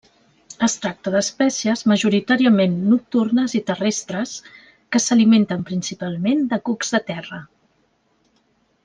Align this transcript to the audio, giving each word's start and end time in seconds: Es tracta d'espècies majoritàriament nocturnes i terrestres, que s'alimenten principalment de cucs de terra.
Es 0.67 0.75
tracta 0.83 1.11
d'espècies 1.15 1.83
majoritàriament 1.91 2.73
nocturnes 2.93 3.53
i 3.61 3.63
terrestres, 3.69 4.33
que 4.95 5.03
s'alimenten 5.05 5.67
principalment 5.71 6.43
de 6.55 6.61
cucs 6.71 6.95
de 6.97 7.03
terra. 7.15 7.43